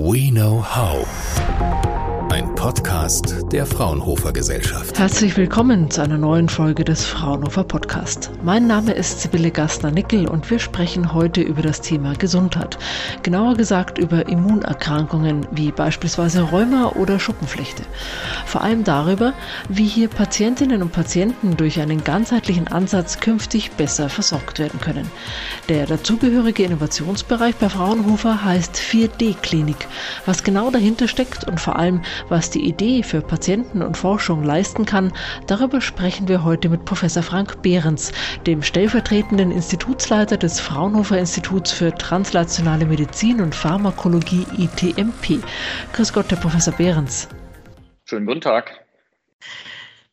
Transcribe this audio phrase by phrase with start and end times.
[0.00, 1.89] We Know How.
[2.60, 4.98] Podcast der Fraunhofer Gesellschaft.
[4.98, 8.30] Herzlich willkommen zu einer neuen Folge des Fraunhofer Podcast.
[8.42, 12.76] Mein Name ist Sibylle Gastner-Nickel und wir sprechen heute über das Thema Gesundheit.
[13.22, 17.82] Genauer gesagt über Immunerkrankungen wie beispielsweise Rheuma oder Schuppenflechte.
[18.44, 19.32] Vor allem darüber,
[19.70, 25.10] wie hier Patientinnen und Patienten durch einen ganzheitlichen Ansatz künftig besser versorgt werden können.
[25.70, 29.88] Der dazugehörige Innovationsbereich bei Fraunhofer heißt 4D-Klinik.
[30.26, 34.84] Was genau dahinter steckt und vor allem, was die Idee für Patienten und Forschung leisten
[34.84, 35.12] kann,
[35.46, 38.12] darüber sprechen wir heute mit Professor Frank Behrens,
[38.46, 45.42] dem stellvertretenden Institutsleiter des Fraunhofer Instituts für translationale Medizin und Pharmakologie ITMP.
[45.92, 47.28] Grüß Gott, Herr Professor Behrens.
[48.04, 48.84] Schönen guten Tag.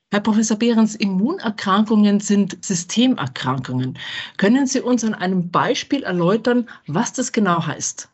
[0.09, 3.99] Herr Professor Behrens, Immunerkrankungen sind Systemerkrankungen.
[4.37, 8.09] Können Sie uns an einem Beispiel erläutern, was das genau heißt?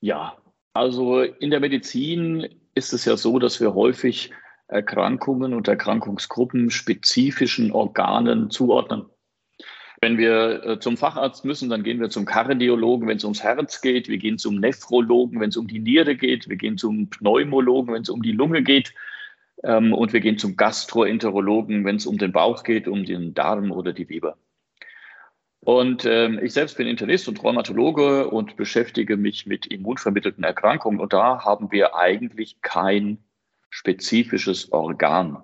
[0.00, 0.36] Ja,
[0.72, 2.48] also in der Medizin
[2.80, 4.32] ist es ja so, dass wir häufig
[4.68, 9.04] Erkrankungen und Erkrankungsgruppen spezifischen Organen zuordnen.
[10.00, 13.82] Wenn wir äh, zum Facharzt müssen, dann gehen wir zum Kardiologen, wenn es ums Herz
[13.82, 14.08] geht.
[14.08, 16.48] Wir gehen zum Nephrologen, wenn es um die Niere geht.
[16.48, 18.94] Wir gehen zum Pneumologen, wenn es um die Lunge geht.
[19.62, 23.72] Ähm, und wir gehen zum Gastroenterologen, wenn es um den Bauch geht, um den Darm
[23.72, 24.38] oder die Leber.
[25.60, 31.00] Und ähm, ich selbst bin Internist und Rheumatologe und beschäftige mich mit immunvermittelten Erkrankungen.
[31.00, 33.18] Und da haben wir eigentlich kein
[33.68, 35.42] spezifisches Organ.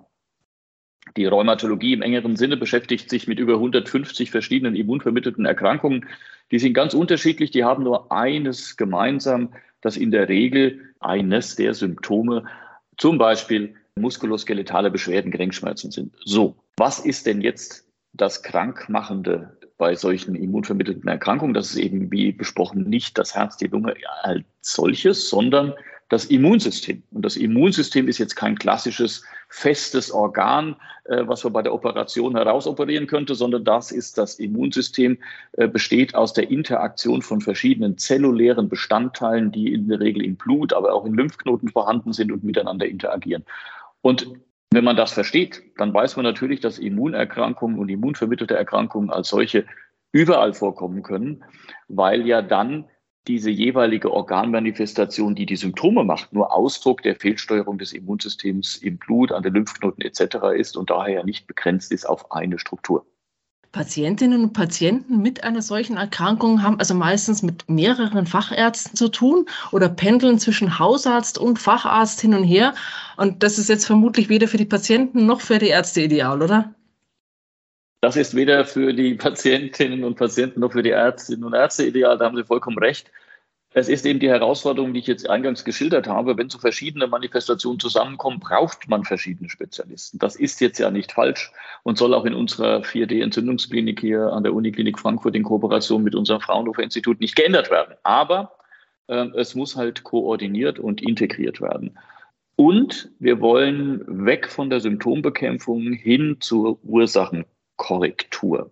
[1.15, 6.05] Die Rheumatologie im engeren Sinne beschäftigt sich mit über 150 verschiedenen immunvermittelten Erkrankungen.
[6.51, 11.73] Die sind ganz unterschiedlich, die haben nur eines gemeinsam, dass in der Regel eines der
[11.73, 12.45] Symptome
[12.97, 16.15] zum Beispiel muskuloskeletale Beschwerden, Gelenkschmerzen sind.
[16.25, 21.53] So, was ist denn jetzt das Krankmachende bei solchen immunvermittelten Erkrankungen.
[21.53, 25.73] Das ist eben, wie besprochen, nicht das Herz, die Lunge als solches, sondern
[26.09, 27.03] das Immunsystem.
[27.11, 32.35] Und das Immunsystem ist jetzt kein klassisches festes Organ, äh, was man bei der Operation
[32.35, 35.17] herausoperieren könnte, sondern das ist das Immunsystem,
[35.53, 40.73] äh, besteht aus der Interaktion von verschiedenen zellulären Bestandteilen, die in der Regel im Blut,
[40.73, 43.43] aber auch in Lymphknoten vorhanden sind und miteinander interagieren.
[44.01, 44.27] Und
[44.71, 49.65] wenn man das versteht, dann weiß man natürlich, dass Immunerkrankungen und immunvermittelte Erkrankungen als solche
[50.11, 51.43] überall vorkommen können,
[51.87, 52.85] weil ja dann
[53.27, 59.31] diese jeweilige Organmanifestation, die die Symptome macht, nur Ausdruck der Fehlsteuerung des Immunsystems im Blut,
[59.31, 60.37] an den Lymphknoten etc.
[60.55, 63.05] ist und daher nicht begrenzt ist auf eine Struktur.
[63.71, 69.45] Patientinnen und Patienten mit einer solchen Erkrankung haben also meistens mit mehreren Fachärzten zu tun
[69.71, 72.73] oder pendeln zwischen Hausarzt und Facharzt hin und her.
[73.17, 76.73] Und das ist jetzt vermutlich weder für die Patienten noch für die Ärzte ideal, oder?
[78.01, 82.17] Das ist weder für die Patientinnen und Patienten noch für die Ärztinnen und Ärzte ideal,
[82.17, 83.11] da haben Sie vollkommen recht.
[83.73, 86.37] Es ist eben die Herausforderung, die ich jetzt eingangs geschildert habe.
[86.37, 90.19] Wenn so verschiedene Manifestationen zusammenkommen, braucht man verschiedene Spezialisten.
[90.19, 91.51] Das ist jetzt ja nicht falsch
[91.83, 96.41] und soll auch in unserer 4D-Entzündungsklinik hier an der Uniklinik Frankfurt in Kooperation mit unserem
[96.41, 97.95] Fraunhofer Institut nicht geändert werden.
[98.03, 98.53] Aber
[99.07, 101.99] äh, es muss halt koordiniert und integriert werden.
[102.55, 108.71] Und wir wollen weg von der Symptombekämpfung hin zur Ursachenkorrektur.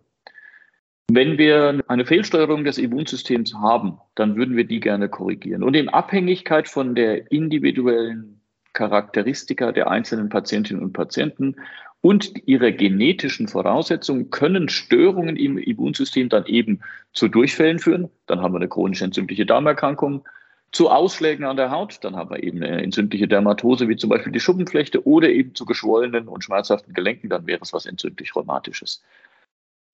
[1.11, 5.63] Wenn wir eine Fehlsteuerung des Immunsystems haben, dann würden wir die gerne korrigieren.
[5.63, 8.41] Und in Abhängigkeit von der individuellen
[8.73, 11.55] Charakteristika der einzelnen Patientinnen und Patienten
[12.01, 16.81] und ihrer genetischen Voraussetzungen können Störungen im Immunsystem dann eben
[17.13, 18.09] zu Durchfällen führen.
[18.25, 20.25] Dann haben wir eine chronisch entzündliche Darmerkrankung,
[20.71, 24.33] zu Ausschlägen an der Haut, dann haben wir eben eine entzündliche Dermatose, wie zum Beispiel
[24.33, 29.01] die Schuppenflechte, oder eben zu geschwollenen und schmerzhaften Gelenken, dann wäre es was entzündlich-rheumatisches.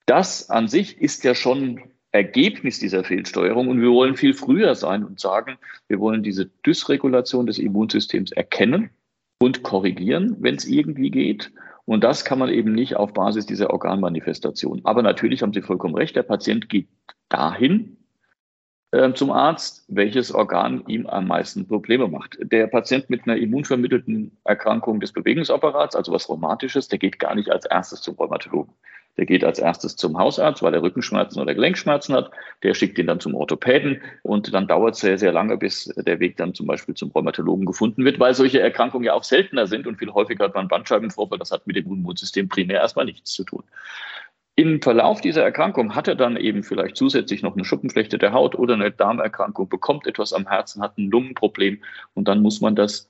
[0.05, 1.81] Das an sich ist ja schon
[2.11, 5.57] Ergebnis dieser Fehlsteuerung und wir wollen viel früher sein und sagen,
[5.87, 8.89] wir wollen diese Dysregulation des Immunsystems erkennen
[9.39, 11.51] und korrigieren, wenn es irgendwie geht.
[11.85, 14.81] Und das kann man eben nicht auf Basis dieser Organmanifestation.
[14.83, 16.89] Aber natürlich haben Sie vollkommen recht, der Patient geht
[17.29, 17.97] dahin
[18.91, 22.37] äh, zum Arzt, welches Organ ihm am meisten Probleme macht.
[22.41, 27.49] Der Patient mit einer immunvermittelten Erkrankung des Bewegungsapparats, also was Rheumatisches, der geht gar nicht
[27.49, 28.73] als erstes zum Rheumatologen.
[29.17, 32.31] Der geht als erstes zum Hausarzt, weil er Rückenschmerzen oder Gelenkschmerzen hat.
[32.63, 36.19] Der schickt ihn dann zum Orthopäden und dann dauert es sehr, sehr lange, bis der
[36.19, 39.87] Weg dann zum Beispiel zum Rheumatologen gefunden wird, weil solche Erkrankungen ja auch seltener sind
[39.87, 41.39] und viel häufiger hat man Bandscheibenvorfall.
[41.39, 43.63] Das hat mit dem Immunsystem primär erstmal nichts zu tun.
[44.55, 48.55] Im Verlauf dieser Erkrankung hat er dann eben vielleicht zusätzlich noch eine Schuppenflechte der Haut
[48.55, 51.81] oder eine Darmerkrankung, bekommt etwas am Herzen, hat ein Lungenproblem
[52.13, 53.09] und dann muss man das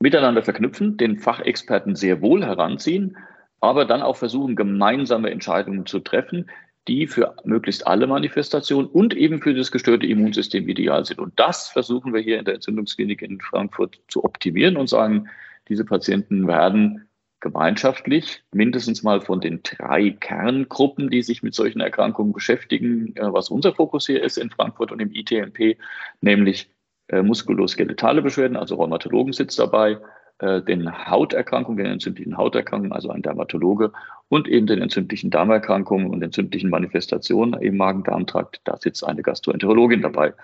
[0.00, 3.16] miteinander verknüpfen, den Fachexperten sehr wohl heranziehen,
[3.60, 6.50] aber dann auch versuchen, gemeinsame Entscheidungen zu treffen,
[6.86, 11.20] die für möglichst alle Manifestationen und eben für das gestörte Immunsystem ideal sind.
[11.20, 15.28] Und das versuchen wir hier in der Entzündungsklinik in Frankfurt zu optimieren und sagen,
[15.68, 17.08] diese Patienten werden
[17.40, 23.50] gemeinschaftlich mindestens mal von den drei Kerngruppen, die sich mit solchen Erkrankungen beschäftigen, äh, was
[23.50, 25.78] unser Fokus hier ist in Frankfurt und im ITMP,
[26.20, 26.70] nämlich
[27.08, 29.98] äh, muskuloskeletale Beschwerden, also Rheumatologen sitzt dabei,
[30.40, 33.92] äh, den Hauterkrankungen, den entzündlichen Hauterkrankungen, also ein Dermatologe,
[34.28, 38.60] und eben den entzündlichen Darmerkrankungen und entzündlichen Manifestationen im Magen-Darm-Trakt.
[38.64, 40.34] Da sitzt eine Gastroenterologin dabei.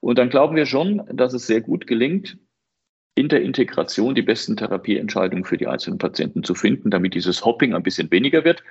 [0.00, 2.36] Und dann glauben wir schon, dass es sehr gut gelingt,
[3.14, 7.74] in der Integration die besten Therapieentscheidungen für die einzelnen Patienten zu finden, damit dieses Hopping
[7.74, 8.64] ein bisschen weniger wird.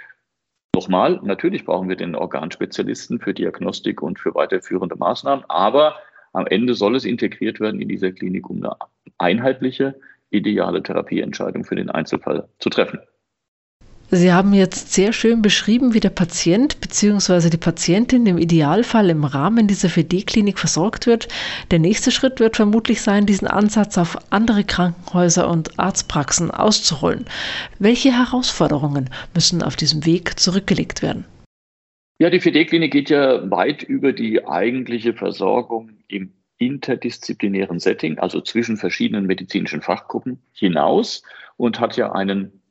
[0.75, 5.95] Nochmal, natürlich brauchen wir den Organspezialisten für Diagnostik und für weiterführende Maßnahmen, aber
[6.33, 8.75] am Ende soll es integriert werden in dieser Klinik, um eine
[9.17, 9.95] einheitliche
[10.33, 12.99] ideale Therapieentscheidung für den Einzelfall zu treffen.
[14.15, 17.49] Sie haben jetzt sehr schön beschrieben, wie der Patient bzw.
[17.49, 21.27] die Patientin im Idealfall im Rahmen dieser FD-Klinik versorgt wird.
[21.71, 27.25] Der nächste Schritt wird vermutlich sein, diesen Ansatz auf andere Krankenhäuser und Arztpraxen auszurollen.
[27.79, 31.25] Welche Herausforderungen müssen auf diesem Weg zurückgelegt werden?
[32.19, 36.33] Ja, die FD-Klinik geht ja weit über die eigentliche Versorgung im
[36.65, 41.23] interdisziplinären Setting, also zwischen verschiedenen medizinischen Fachgruppen hinaus
[41.57, 42.61] und hat ja einen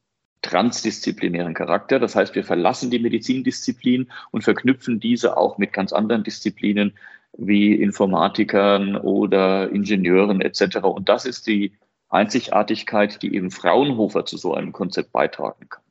[0.43, 1.99] transdisziplinären Charakter.
[1.99, 6.95] Das heißt, wir verlassen die Medizindisziplin und verknüpfen diese auch mit ganz anderen Disziplinen
[7.37, 10.79] wie Informatikern oder Ingenieuren etc.
[10.79, 11.73] Und das ist die
[12.09, 15.83] Einzigartigkeit, die eben Fraunhofer zu so einem Konzept beitragen kann.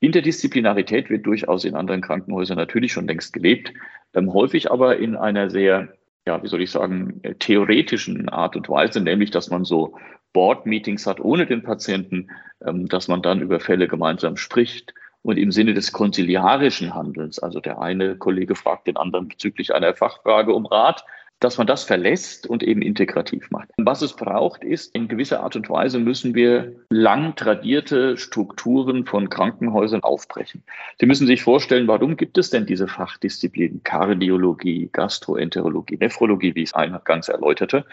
[0.00, 3.72] Interdisziplinarität wird durchaus in anderen Krankenhäusern natürlich schon längst gelebt,
[4.14, 5.94] ähm, häufig aber in einer sehr
[6.28, 9.96] ja, wie soll ich sagen, äh, theoretischen Art und Weise, nämlich, dass man so
[10.34, 12.28] Board-Meetings hat ohne den Patienten,
[12.64, 14.92] ähm, dass man dann über Fälle gemeinsam spricht
[15.22, 19.94] und im Sinne des konziliarischen Handelns, also der eine Kollege fragt den anderen bezüglich einer
[19.94, 21.02] Fachfrage um Rat,
[21.40, 23.68] dass man das verlässt und eben integrativ macht.
[23.76, 29.30] Was es braucht, ist, in gewisser Art und Weise müssen wir lang tradierte Strukturen von
[29.30, 30.62] Krankenhäusern aufbrechen.
[30.98, 36.70] Sie müssen sich vorstellen, warum gibt es denn diese Fachdisziplinen Kardiologie, Gastroenterologie, Nephrologie, wie ich
[36.70, 37.84] es eingangs erläuterte?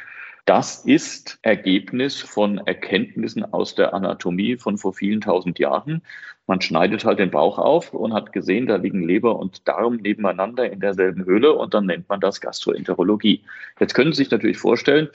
[0.46, 6.04] Das ist Ergebnis von Erkenntnissen aus der Anatomie von vor vielen tausend Jahren.
[6.46, 10.72] Man schneidet halt den Bauch auf und hat gesehen, da liegen Leber und Darm nebeneinander
[10.72, 13.44] in derselben Höhle und dann nennt man das Gastroenterologie.
[13.80, 15.10] Jetzt können Sie sich natürlich vorstellen,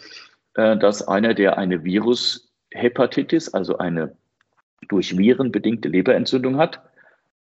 [0.54, 4.16] äh, dass einer, der eine Virushepatitis, also eine
[4.88, 6.80] durch Viren bedingte Leberentzündung hat,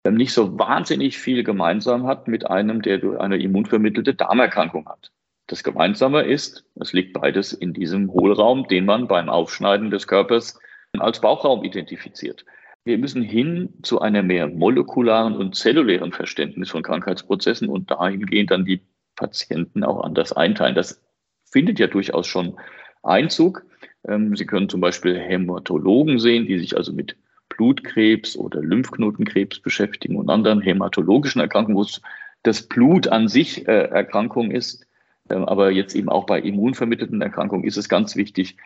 [0.06, 5.12] nicht so wahnsinnig viel gemeinsam hat mit einem, der durch eine immunvermittelte Darmerkrankung hat.
[5.50, 10.60] Das Gemeinsame ist, es liegt beides in diesem Hohlraum, den man beim Aufschneiden des Körpers
[11.00, 12.46] als Bauchraum identifiziert.
[12.86, 18.64] Wir müssen hin zu einer mehr molekularen und zellulären Verständnis von Krankheitsprozessen und dahingehend dann
[18.64, 18.82] die
[19.16, 20.76] Patienten auch anders einteilen.
[20.76, 21.02] Das
[21.46, 22.56] findet ja durchaus schon
[23.02, 23.66] Einzug.
[24.08, 27.18] Ähm, Sie können zum Beispiel Hämatologen sehen, die sich also mit
[27.50, 32.04] Blutkrebs oder Lymphknotenkrebs beschäftigen und anderen hämatologischen Erkrankungen, wo es
[32.44, 34.86] das Blut an sich äh, Erkrankung ist.
[35.30, 38.58] Ähm, aber jetzt eben auch bei immunvermittelten Erkrankungen ist es ganz wichtig,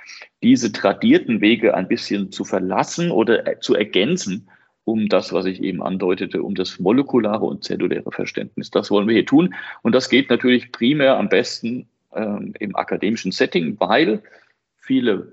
[0.42, 4.50] diese tradierten Wege ein bisschen zu verlassen oder äh, zu ergänzen,
[4.86, 8.69] um das, was ich eben andeutete, um das molekulare und zelluläre Verständnis.
[8.69, 9.54] Das wollen wir hier tun.
[9.81, 14.21] Und das geht natürlich primär am besten ähm, im akademischen Setting, weil
[14.77, 15.31] viele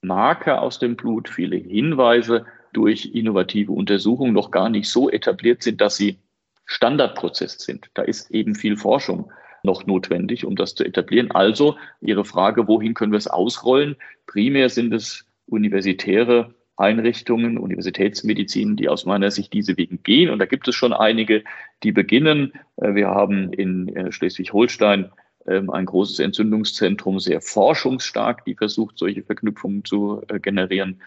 [0.00, 5.80] Marker aus dem Blut, viele Hinweise durch innovative Untersuchungen noch gar nicht so etabliert sind,
[5.80, 6.18] dass sie
[6.66, 7.90] Standardprozess sind.
[7.94, 9.30] Da ist eben viel Forschung
[9.64, 11.30] noch notwendig, um das zu etablieren.
[11.30, 13.96] Also Ihre Frage, wohin können wir es ausrollen?
[14.26, 20.30] Primär sind es universitäre Einrichtungen, Universitätsmedizin, die aus meiner Sicht diese Wegen gehen.
[20.30, 21.44] Und da gibt es schon einige,
[21.82, 22.52] die beginnen.
[22.76, 25.10] Äh, wir haben in äh, Schleswig-Holstein
[25.46, 31.00] ähm, ein großes Entzündungszentrum, sehr forschungsstark, die versucht, solche Verknüpfungen zu äh, generieren.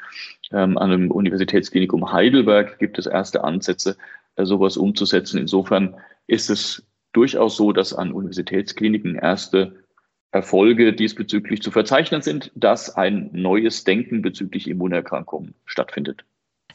[0.52, 3.98] Ähm, an dem Universitätsklinikum Heidelberg gibt es erste Ansätze,
[4.40, 5.40] sowas umzusetzen.
[5.40, 5.96] Insofern
[6.28, 6.87] ist es
[7.18, 9.84] durchaus so, dass an Universitätskliniken erste
[10.32, 16.26] Erfolge diesbezüglich zu verzeichnen sind, dass ein neues Denken bezüglich Immunerkrankungen stattfindet.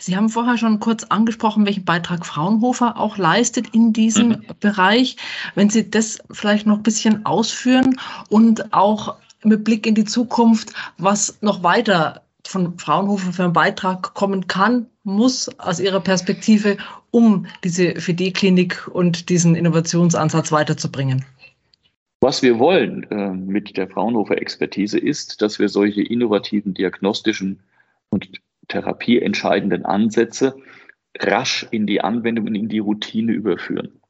[0.00, 4.44] Sie haben vorher schon kurz angesprochen, welchen Beitrag Fraunhofer auch leistet in diesem mhm.
[4.58, 5.16] Bereich.
[5.54, 10.72] Wenn Sie das vielleicht noch ein bisschen ausführen und auch mit Blick in die Zukunft,
[10.98, 16.76] was noch weiter von Fraunhofer für einen Beitrag kommen kann, muss aus Ihrer Perspektive,
[17.10, 21.24] um diese FD-Klinik und diesen Innovationsansatz weiterzubringen?
[22.20, 27.60] Was wir wollen äh, mit der Fraunhofer-Expertise ist, dass wir solche innovativen diagnostischen
[28.10, 28.28] und
[28.68, 30.54] therapieentscheidenden Ansätze
[31.18, 34.00] rasch in die Anwendung und in die Routine überführen.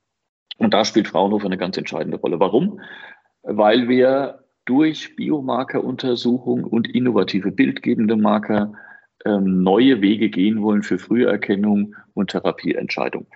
[0.59, 2.39] Und da spielt Fraunhofer eine ganz entscheidende Rolle.
[2.39, 2.81] Warum?
[3.43, 8.75] Weil wir durch Biomarkeruntersuchung und innovative bildgebende Marker
[9.25, 13.27] ähm, neue Wege gehen wollen für Früherkennung und Therapieentscheidung.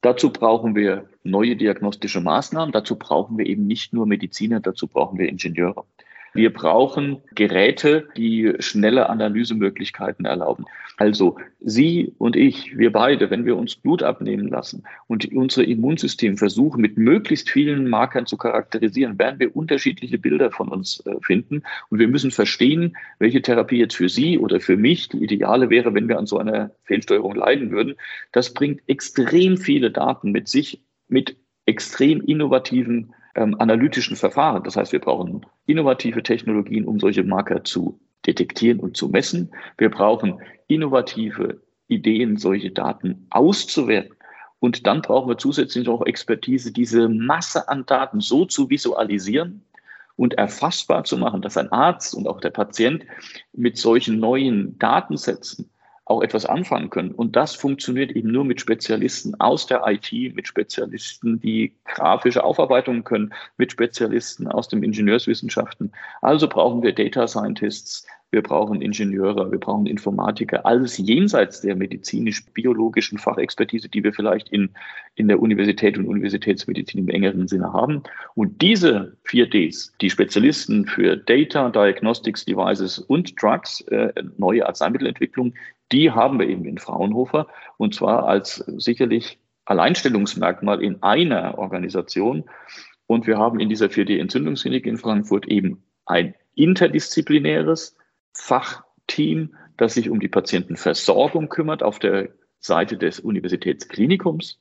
[0.00, 2.72] Dazu brauchen wir neue diagnostische Maßnahmen.
[2.72, 5.84] Dazu brauchen wir eben nicht nur Mediziner, dazu brauchen wir Ingenieure.
[6.36, 10.66] Wir brauchen Geräte, die schnelle Analysemöglichkeiten erlauben.
[10.98, 16.36] Also Sie und ich, wir beide, wenn wir uns Blut abnehmen lassen und unser Immunsystem
[16.36, 21.62] versuchen, mit möglichst vielen Markern zu charakterisieren, werden wir unterschiedliche Bilder von uns äh, finden.
[21.90, 25.94] Und wir müssen verstehen, welche Therapie jetzt für Sie oder für mich die ideale wäre,
[25.94, 27.94] wenn wir an so einer Fehlsteuerung leiden würden.
[28.32, 34.64] Das bringt extrem viele Daten mit sich, mit extrem innovativen ähm, analytischen Verfahren.
[34.64, 39.50] Das heißt, wir brauchen innovative Technologien, um solche Marker zu detektieren und zu messen.
[39.78, 44.16] Wir brauchen innovative Ideen, solche Daten auszuwerten.
[44.58, 49.62] Und dann brauchen wir zusätzlich noch Expertise, diese Masse an Daten so zu visualisieren
[50.16, 53.04] und erfassbar zu machen, dass ein Arzt und auch der Patient
[53.52, 55.70] mit solchen neuen Datensätzen
[56.06, 57.10] auch etwas anfangen können.
[57.10, 63.02] Und das funktioniert eben nur mit Spezialisten aus der IT, mit Spezialisten, die grafische Aufarbeitungen
[63.02, 65.92] können, mit Spezialisten aus den Ingenieurswissenschaften.
[66.22, 73.18] Also brauchen wir Data Scientists, wir brauchen Ingenieure, wir brauchen Informatiker, alles jenseits der medizinisch-biologischen
[73.18, 74.70] Fachexpertise, die wir vielleicht in,
[75.14, 78.02] in der Universität und Universitätsmedizin im engeren Sinne haben.
[78.34, 85.54] Und diese 4Ds, die Spezialisten für Data, Diagnostics Devices und Drugs, äh, neue Arzneimittelentwicklung,
[85.92, 92.44] die haben wir eben in Fraunhofer und zwar als sicherlich Alleinstellungsmerkmal in einer Organisation.
[93.06, 97.96] Und wir haben in dieser 4D-Entzündungsklinik in Frankfurt eben ein interdisziplinäres
[98.32, 104.60] Fachteam, das sich um die Patientenversorgung kümmert auf der Seite des Universitätsklinikums.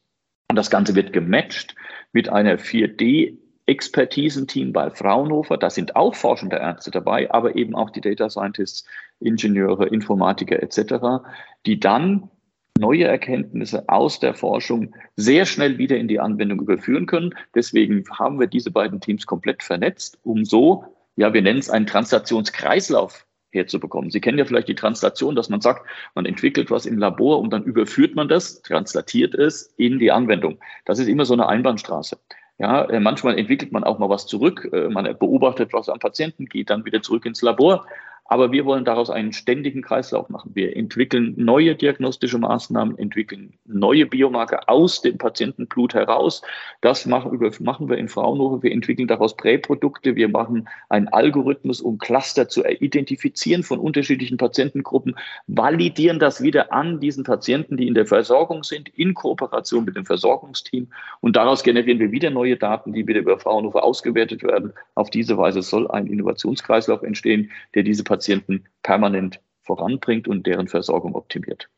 [0.50, 1.76] Und das Ganze wird gematcht
[2.12, 5.58] mit einer 4D Expertisenteam bei Fraunhofer.
[5.58, 8.86] Da sind auch forschende Ärzte dabei, aber eben auch die Data Scientists,
[9.20, 11.26] Ingenieure, Informatiker etc.,
[11.66, 12.30] die dann
[12.78, 17.34] neue Erkenntnisse aus der Forschung sehr schnell wieder in die Anwendung überführen können.
[17.56, 20.84] Deswegen haben wir diese beiden Teams komplett vernetzt, um so,
[21.16, 24.12] ja, wir nennen es einen Translationskreislauf herzubekommen.
[24.12, 27.52] Sie kennen ja vielleicht die Translation, dass man sagt, man entwickelt was im Labor und
[27.52, 30.60] dann überführt man das, translatiert es in die Anwendung.
[30.84, 32.18] Das ist immer so eine Einbahnstraße.
[32.58, 34.70] Ja, äh, manchmal entwickelt man auch mal was zurück.
[34.72, 37.86] Äh, man beobachtet was am Patienten, geht dann wieder zurück ins Labor.
[38.28, 40.52] Aber wir wollen daraus einen ständigen Kreislauf machen.
[40.56, 46.42] Wir entwickeln neue diagnostische Maßnahmen, entwickeln neue Biomarker aus dem Patientenblut heraus.
[46.82, 48.64] Das machen, wir in Fraunhofer.
[48.64, 50.16] Wir entwickeln daraus Präprodukte.
[50.16, 55.16] Wir machen einen Algorithmus, um Cluster zu identifizieren von unterschiedlichen Patientengruppen,
[55.48, 60.06] validieren das wieder an diesen Patienten, die in der Versorgung sind, in Kooperation mit dem
[60.06, 60.88] Versorgungsteam.
[61.22, 64.74] Und daraus generieren wir wieder neue Daten, die wieder über Fraunhofer ausgewertet werden.
[64.96, 71.16] Auf diese Weise soll ein Innovationskreislauf entstehen, der diese Patienten permanent voranbringt und deren Versorgung
[71.16, 71.70] optimiert.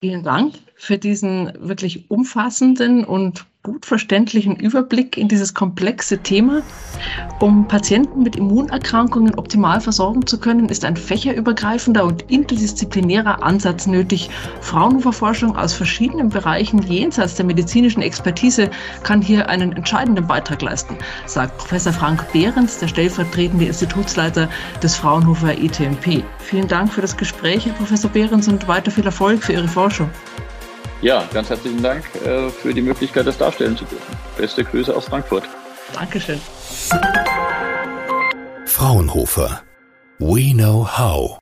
[0.00, 6.62] Vielen Dank für diesen wirklich umfassenden und gut verständlichen Überblick in dieses komplexe Thema.
[7.40, 14.30] Um Patienten mit Immunerkrankungen optimal versorgen zu können, ist ein fächerübergreifender und interdisziplinärer Ansatz nötig.
[14.60, 18.70] Fraunhofer-Forschung aus verschiedenen Bereichen jenseits der medizinischen Expertise
[19.02, 20.96] kann hier einen entscheidenden Beitrag leisten,
[21.26, 24.48] sagt Professor Frank Behrens, der stellvertretende Institutsleiter
[24.80, 26.22] des Fraunhofer ETMP.
[26.38, 30.08] Vielen Dank für das Gespräch, Herr Professor Behrens, und weiter viel Erfolg für Ihre Forschung.
[31.02, 34.16] Ja, ganz herzlichen Dank äh, für die Möglichkeit, das darstellen zu dürfen.
[34.36, 35.44] Beste Grüße aus Frankfurt.
[35.92, 36.40] Dankeschön.
[38.64, 39.62] Fraunhofer.
[40.18, 41.38] We know how.